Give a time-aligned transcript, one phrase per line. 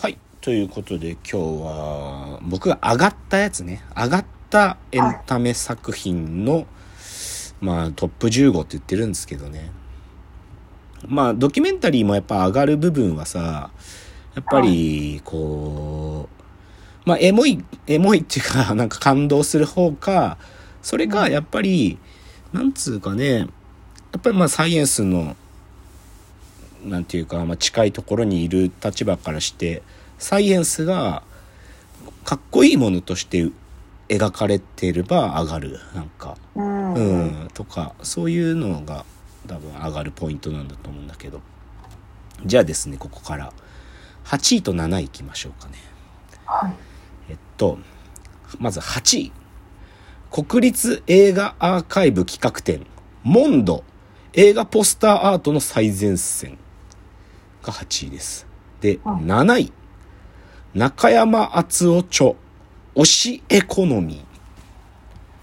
[0.00, 0.18] はい。
[0.40, 3.82] ということで今日は僕が上がったやつね。
[3.96, 6.68] 上がったエンタメ作品の、
[7.60, 9.72] まあトップ15って言ってるんですけどね。
[11.08, 13.72] まあドキュメンタリーもやっぱ上がる部分はさ、
[14.36, 16.28] やっぱりこ
[17.04, 20.38] う、まあエモい、エモい っていうかなんか感動する方か、
[20.80, 21.98] それかやっぱり、
[22.52, 23.44] なんつうかね、や
[24.16, 25.34] っぱりまあサイエンスの
[26.84, 29.82] なんていうか、まあ、近いところにいる立場からして
[30.18, 31.22] サイエンスが
[32.24, 33.50] かっこいいものとして
[34.08, 36.94] 描かれてれば上がるなんか、うん。
[36.94, 37.00] う
[37.44, 39.04] ん、とかそういうのが
[39.46, 41.40] 多分上がるポイントなんだと思うんだけど。
[42.44, 43.52] じゃあですねここから。
[44.24, 45.74] 8位と7位いきましょうかね。
[46.44, 46.72] はい。
[47.30, 47.78] えっと
[48.58, 49.32] まず8位
[50.30, 52.86] 国立映画アーカイブ企画展
[53.22, 53.84] モンド。
[54.34, 56.58] 映画ポスターアートの最前線
[57.68, 58.46] が8位です。
[58.80, 59.72] で、うん7位。
[60.74, 62.32] 中山敦夫著
[62.94, 64.24] 推しエコノミ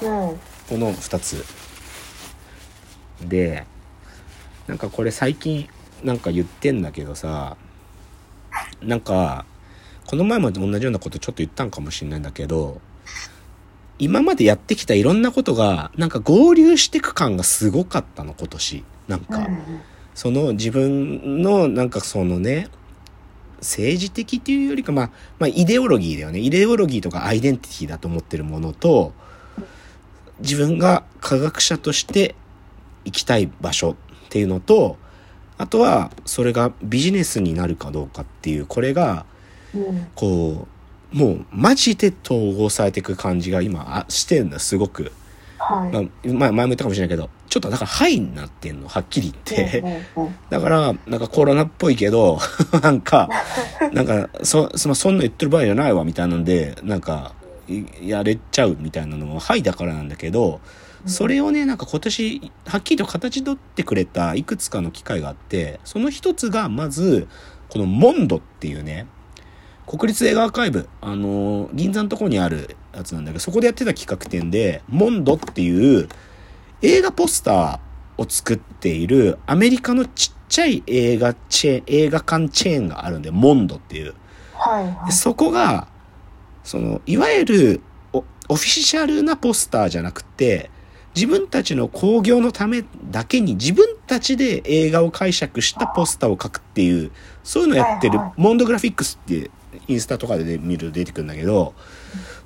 [0.00, 0.30] ー。
[0.30, 1.44] うんこの2つ。
[3.22, 3.66] で、
[4.66, 5.68] なんかこれ最近
[6.04, 7.56] なんか言ってんだけどさ、
[8.82, 9.44] なんか、
[10.06, 12.80] この前も同じようなことちょっと言ったんかもしれないんだけど、
[13.98, 18.84] 今までやってきたいろんなことが、なんか合流してく感がすごかったの、今年。
[19.08, 19.38] なんか。
[19.38, 19.58] うん
[20.18, 22.66] その自分のなんかそのね
[23.58, 26.40] 政治的っていうよりかまあ、まあ、イデオロギーだよね。
[26.40, 29.12] イデオロギーとかアイデンティティだと思ってるものと
[30.40, 32.34] 自分が科学者として
[33.04, 33.96] 行きたい場所っ
[34.28, 34.96] ていうのと
[35.56, 39.24] あとはそれがビジネスになるかどうかっていうこれが
[39.72, 40.66] うんこ
[41.14, 45.12] うもうマジで統合されていく感じが今あしてんだすごく。
[45.58, 45.92] はい。
[45.92, 46.02] まあ、
[46.32, 47.26] まあ前も言ったかもしれないけど。
[47.26, 50.04] ちょっとだからハイになってんのはっきり言って。
[50.50, 52.38] だから、なんかコロナっぽいけど、
[52.82, 53.28] なんか、
[53.92, 57.34] なんか、そ、そそんな言ってる場合じゃないわ、みたいなんで、なんか、
[57.68, 60.60] いやれちゃうみたいなのも、はいだからなんだけど、
[61.06, 67.28] それをね、なんか今年、はっきりと形取ってくれたいくつかの機会があって、その一つが、まず、
[67.68, 69.06] このモンドっていうね、
[69.86, 76.08] 国立映画アーカイブ、あのー銀座のところにあるやつなんだけど、そこでやってた企画展で、モンドっていう
[76.80, 84.14] 映画ポスターを作っているアメリカのちっちゃい映画チェーン、映画館チェーンがあるんで、モンドっていう。
[84.54, 85.88] はいはいでそこが、
[86.64, 87.80] その、いわゆる
[88.12, 90.70] オオフィシャルなポスターじゃなくて、
[91.14, 97.10] 自分たちの興行のためだけに自分たちで映画を解釈したポスターを描くっていう、
[97.42, 99.50] そういうのをやってるモンドグラフィックスって
[99.88, 101.74] インスタとかで見ると出てくるんだけど、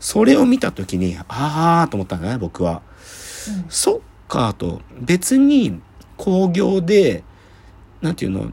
[0.01, 2.83] それを見たときに、あーと思ったんだね、僕は。
[3.49, 4.01] うんそっ
[4.33, 5.79] かと、別に
[6.17, 7.23] 興行で、
[8.01, 8.51] なんていうの、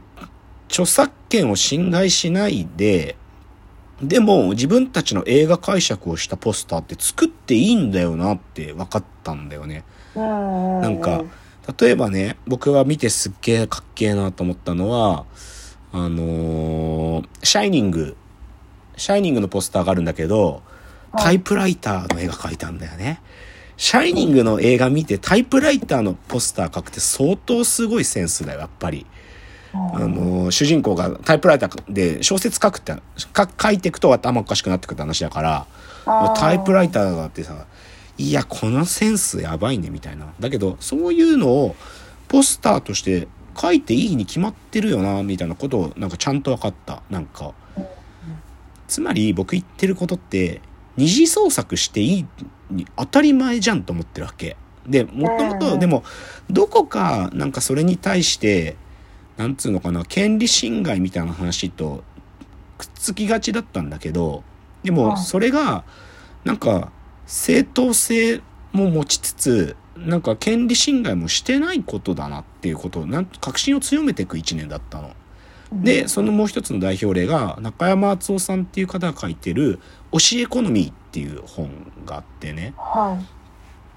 [0.68, 3.16] 著作権を侵害しないで、
[4.02, 9.84] でも自分たちの映画解釈をしたポスターって作っていいんだよなって分かったんだよね。
[10.14, 11.24] うんなんか、
[11.78, 15.24] 例えばね、僕が見てすっげえかっけえなと思ったのは、
[15.92, 18.16] あのーシャイニング、
[18.98, 20.62] シャイニングのポスターがあるんだけど、
[21.12, 23.20] はいタイプライターの絵が描いたんだよね。
[23.80, 29.06] シャイニングの映画見てタイプライターのポスター描くって相当すごいセンスだよ、やっぱり。
[29.72, 32.94] あのー主人公がタイプライターで小説書くって、
[33.32, 35.66] か書いていくと頭おかしくなってくるって話だから、
[36.36, 37.64] タイプライターがあってさ、
[38.18, 40.26] いや、このセンスやばいね、みたいな。
[40.38, 41.74] だけど、そういうのを
[42.28, 47.00] ポスターとして書いていいに決まってるよな、みたいなことをなんかちゃんと分かった。
[47.08, 47.54] なんか。
[48.88, 50.60] つまり僕言ってることって、
[51.00, 52.26] 二次創作していい
[52.70, 54.58] に当たり前じゃんと思ってるわけ。
[54.86, 56.04] で、もともと、うんでも、
[56.50, 58.76] どこかなんかそれに対して、
[59.38, 62.04] なんつうのかな、権利侵害みたいな話と
[62.76, 64.42] くっつきがちだったんだけど、
[64.82, 65.84] でもうんそれが、
[66.44, 66.92] なんか、
[67.26, 75.14] 正当性も持ちつつ、なんか権利侵害もしてないことだなっていうことを、なん確信を強めていく一年だったの。
[75.72, 79.78] で、そのもう一つの代表例が、中山敦夫さんっていう方が書いてる、
[80.12, 81.70] 推しエコノミーっていう本
[82.06, 82.74] があってね。
[82.76, 83.40] はい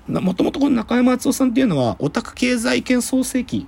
[0.06, 3.68] もともとこの中山敦夫さんっていうのは、オタク経済圏創世記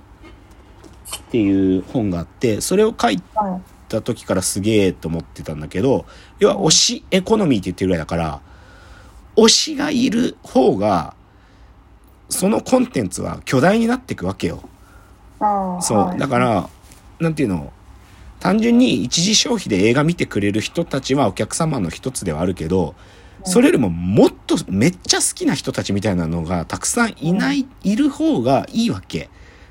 [1.16, 6.04] っていう本があって、それを書いはいた時からすげえと思ってたんだけど、
[6.38, 8.40] 要は推しエコノミーって言ってるぐらいだから、
[9.36, 11.14] 推しがいる方が、
[12.28, 14.62] そのコンテンツは巨大になっていくわけよ。
[15.80, 15.98] そう。
[15.98, 16.68] はいだから、
[17.18, 17.72] なんていうの、
[18.40, 22.94] 単純に一時消費で映画見てくれる人たちはお客様の一つではあるけど、
[23.44, 29.28] それよりももっとめっちゃ好きな人たちみたいなのがたくさんいない、いる方がいいわけ。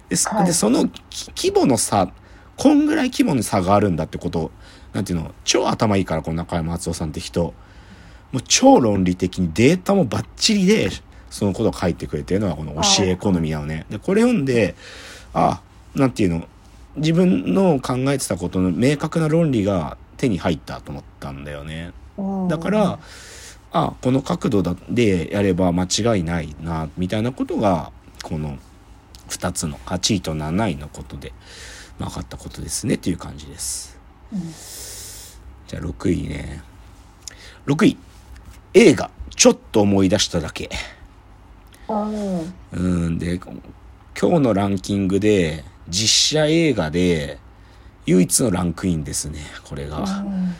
[0.09, 2.12] で、そはいでそのき規模の差、
[2.57, 4.51] こんぐらい規模の差があるんだってこと
[4.95, 7.53] なんていうの、超頭いいから、この中山敦夫さんって人。
[8.31, 10.89] もう超論理的にデータもバッチリで、
[11.29, 13.85] そのことを書いてくれてるのがこの教えエコノミーなのね。
[13.89, 14.75] で、これ読んで、
[15.33, 15.62] あ、
[15.95, 16.47] なんていうの、
[16.95, 21.91] 自分の考えてたことの明確な論理が手に入ったと思ったんだよね。
[22.17, 23.00] うんだから、
[23.77, 27.92] あ、この角度だでやれば間違いないな、みたいなことが、
[28.24, 28.57] この
[29.27, 31.33] 2つの8位と7位のことで
[32.00, 34.00] 分かったことですねっていう感じです。
[34.33, 34.42] うん
[35.68, 36.62] じゃあ6位ね。
[37.66, 37.98] 6位。
[38.75, 40.69] 映画、ちょっと思い出しただけ。
[41.89, 43.56] うんうん、で、今
[44.13, 47.39] 日のランキングで、実写映画で、
[48.06, 50.00] 唯一のランクインですね、これが。
[50.00, 50.56] うん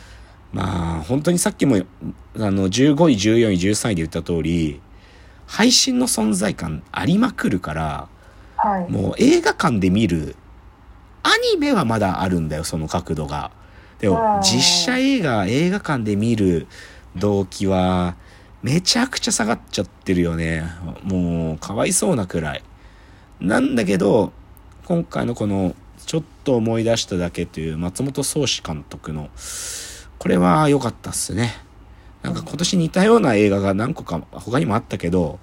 [0.56, 4.80] まあ、本当にさっきも、あの、15位、14位、13位で言った通り、
[5.46, 8.08] 配信の存在感ありまくるから、
[8.56, 10.34] はいもう映画館で見る、
[11.22, 13.50] アニメはまだあるんだよ、その角度が。
[13.98, 16.66] でもう、ん実写映画、映画館で見る
[17.16, 18.16] 動機は、
[18.62, 20.64] めちゃくちゃ下がっちゃってるよね。
[21.02, 22.62] もう、かわいそうなくらい。
[23.40, 24.32] なんだけど、
[24.86, 25.74] 今回のこの、
[26.06, 29.28] ちょっと思い出しただけという松本宗志監督の、
[30.18, 31.54] これは良かったっすね。
[32.22, 35.38] なんか今年似たような映画が何個か他にもあったけど、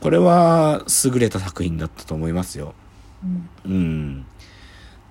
[0.00, 2.74] これは優れた作品だったと思いますよ。
[3.24, 4.26] うんうん。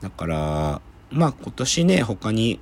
[0.01, 2.59] だから、まあ今年ね、他に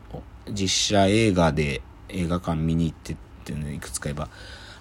[0.52, 4.30] 実写映画で映画館見に行ってっていうのいくつか言えば、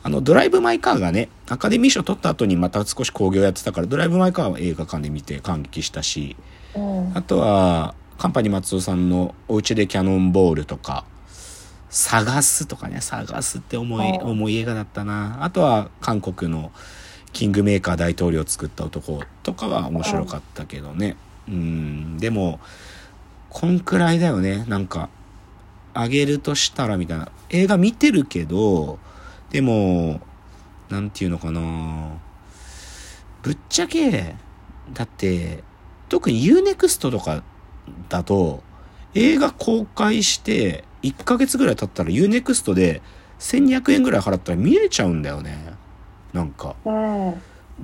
[0.02, 6.36] あの、ドライブ・マイ・カーがね、アカデミー賞取った後にまた少し興行やってたから、ドライブ・マイ・カーは映画館で見て感激したし、
[6.74, 11.04] うんあとは、カンパニー松尾さんのお家でキャノンボールとか、
[11.94, 15.44] 探すとかね、探すって重い、うん重い映画だったな。
[15.44, 16.72] あとは、韓国の
[17.32, 21.16] キングメーカー大統領を作った男とかは面白かったけどね。
[21.46, 22.58] うん、でも、
[23.48, 24.64] こんくらいだよね。
[24.66, 25.08] なんか、
[25.94, 27.28] あげるとしたらみたいな。
[27.50, 28.98] 映画見てるけど、
[29.50, 30.20] でも、
[30.88, 32.18] なんていうのかな
[33.42, 34.34] ぶっちゃけ、
[34.92, 35.62] だって、
[36.08, 37.44] 特に UNEXT とか
[38.08, 38.64] だと、
[39.14, 43.02] 映画公開して1ヶ月ぐらい経ったら UNEXT で
[43.38, 45.74] 1200円ぐらい払ったら見れちゃうんだよね。
[46.32, 46.74] なんか。
[46.84, 47.34] うん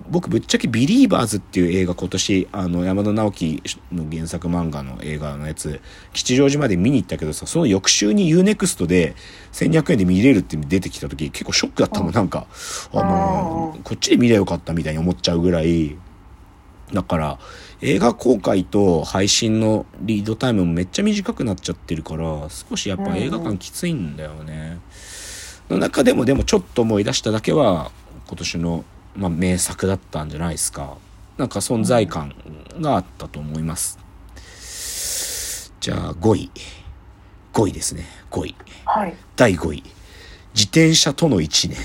[0.09, 3.63] 僕ぶっちゃけビリーバーズっていう映画今年あの山田直樹
[3.93, 5.81] の原作漫画の映画のやつ
[6.13, 9.15] 吉祥寺まで見に行ったけどさその翌週に UNEXT で
[9.53, 12.47] 1200円で見れるって出てきた時結構ショックだったもんなんか
[12.93, 15.97] あのこっちで見ればよかったみたいに思っちゃうぐらい
[16.93, 17.39] だから
[17.81, 24.81] 映画公開と配信のリードタイムもめっちゃ短くなっちゃってるから少しやっぱ映画館きついんだよね。
[25.71, 27.93] の中でもでもちょっと思い出しただけは
[28.27, 28.85] 今年の、
[29.17, 30.97] まあ、名作だったんじゃないですか。
[31.39, 32.35] なんか存在感
[32.81, 33.99] があったと思います。
[35.81, 36.51] じゃあ5位。
[37.53, 38.05] 5位ですね。
[38.31, 38.55] 5位。
[38.85, 39.15] はい。
[39.37, 39.83] 第5位。
[40.55, 41.79] 自転車との1年。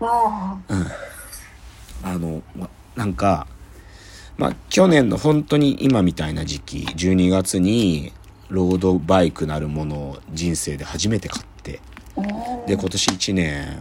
[0.00, 0.58] あ
[2.02, 3.46] あの、ま、なんか、
[4.38, 8.12] まあ、去年の本当に今みたいな時期、12月に、
[8.48, 11.80] ロードバイクなるものを人生で初めて買って、
[12.16, 12.20] あ
[12.66, 13.78] で、今年1年、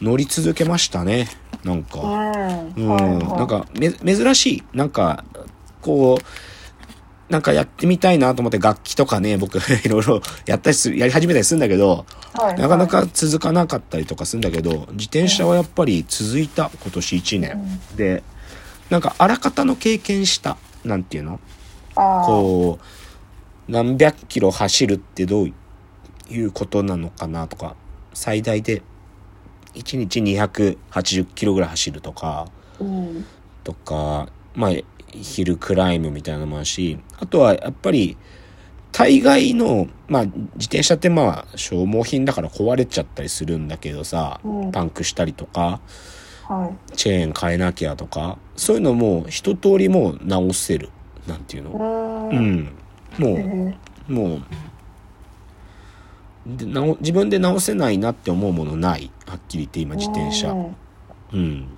[0.00, 1.28] 乗り続けましたね。
[1.62, 2.00] なんか。
[2.00, 4.62] うんうん、はいはいなんか、め、珍しい。
[4.72, 5.24] なんか、
[5.82, 17.80] こう、なんかやってみたいなと思って楽器とかね、僕 いろいろやったりする、やり始めたりするんだけど、はいなかなか続かなかったりとかするんだけど、自転車はやっぱり続いた、今年1年。
[17.96, 18.22] で、
[18.90, 21.40] なんかあらかたの経験した、なんていうの？
[21.94, 22.78] こ
[23.68, 25.52] う、何百キロ走るってどう
[26.28, 27.76] いうことなのかなとか、
[28.12, 28.82] 最大で
[29.74, 32.48] 1日280キロぐらい走るとか、
[32.80, 33.24] うん。
[33.62, 34.70] とか、まあ、
[35.12, 38.16] ヒルクライムみたいなのもあるし、あとはやっぱり、
[38.90, 44.72] 大概の、まあ、自転車ってまあ、消耗品だから壊れちゃったりするんだけどさ、うん。
[44.72, 45.80] パンクしたりとか、はい
[46.94, 50.90] チェーン変えなきゃとか、そういうのも一通りもう直せる。
[51.26, 52.72] なんていううのんうん。
[53.18, 53.76] もへう、
[54.08, 54.42] えもう、
[56.46, 59.10] で直自分で直せないなって思うものない。
[59.26, 60.50] はっきり言って今自転車。
[60.50, 60.76] うん
[61.32, 61.68] うん。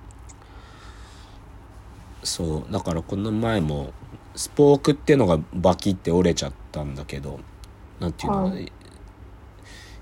[2.23, 2.73] そう。
[2.73, 3.93] だからこの前も、
[4.35, 7.41] スポークっていうのがバキって折れちゃったんだけど、
[8.01, 8.73] なんていうの、はいい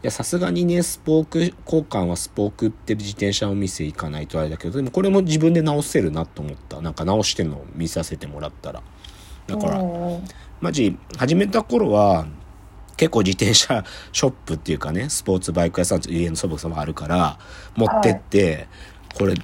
[0.02, 6.80] や、さすがにね、スポーク交換はスポーク売ってる自転車お店行かないとあれだけど、でもこれも自分で直せるなと思った。
[6.80, 8.82] なんか直してるのを見させてもらったら。
[9.46, 10.24] だから、うん
[10.60, 12.26] マジ、始めた頃は、
[12.98, 17.38] 結構自転車 ショップっていうかね、スポーツバイク屋さん家のそばそばあるから、
[17.76, 18.68] 持ってって、
[19.14, 19.34] これ、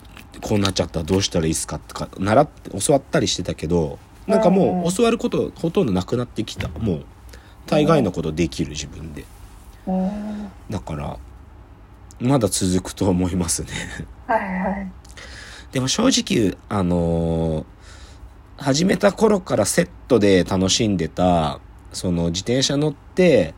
[0.43, 6.69] こうなっちゃったらどうしたらいいっすかとか、習って、教わったりしてたけど、なんかもう教わることほとんどなくなってきた。
[6.69, 7.05] もう、
[7.67, 9.27] 大概のことできる自分でうん。
[10.71, 11.19] だから
[12.21, 13.69] まだ続くと思いますね。
[14.27, 14.93] はいはい。
[15.73, 17.65] でも正直あのー
[18.59, 21.61] 始めた頃からセットで楽しんでた
[21.93, 23.55] その自転車乗って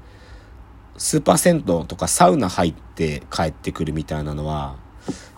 [0.97, 4.77] スーパー銭湯とかサウナ入って帰ってくるみたいなのは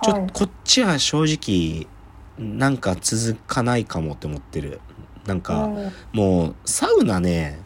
[0.02, 1.86] ちょっと、はいこっちは正直
[2.38, 4.80] なんか続かないかもって思ってる。
[5.26, 5.92] なんか、うん。
[6.14, 7.60] もうサウナね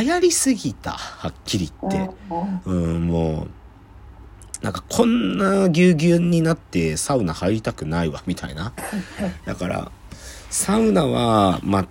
[0.00, 2.14] 流行りすぎたはっきり言って、
[2.66, 2.94] うん。
[2.94, 3.46] うん、も
[4.60, 8.72] うなんかこんなぎゅうぎゅうになってサウナ入りたくないわみたいな。
[9.44, 9.92] だから
[10.50, 11.86] サウナはまあ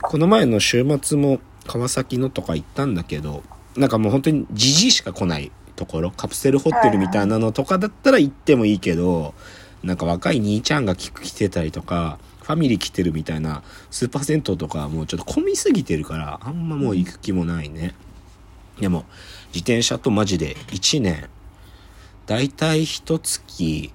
[0.00, 3.42] この前の週末も川崎のとか行ったんだけど
[3.76, 9.34] なんかもう本当にじじいしか来ないところカプセルホテルみたいなのとかだったら行ってもいいけど
[9.82, 17.94] なんか若い兄ちゃんが来てたりとかファミリー来てるみたいなスーパー銭湯とかはもうちょっと混みすぎてるからあんまもう行く気もないね。
[18.78, 19.06] でも
[19.48, 21.30] 自転車とマジで1年。
[22.26, 23.92] だいたい一月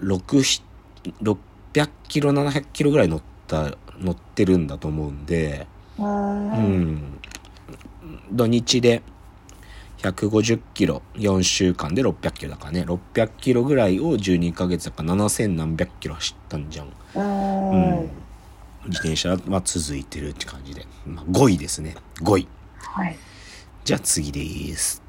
[0.00, 0.62] 6
[1.22, 5.66] 600キロ700キロぐらい乗った乗ってるんだと思うんで。
[5.98, 7.20] うんうん。
[8.32, 9.02] 土日で
[10.02, 11.02] 150キロ。
[11.14, 12.82] 4週間で600キロだからね。
[12.82, 16.92] 600キロぐらいを12ヶ月だから7000何百キロ走ったんじゃん。
[17.14, 18.10] うんうん。
[18.86, 21.96] 自転車は続いてるって感じで、まあ、5位ですね。
[22.22, 22.48] 5位。
[22.78, 23.16] はい。
[23.84, 25.02] じゃあ次です